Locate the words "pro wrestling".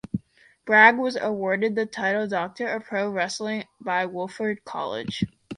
2.85-3.65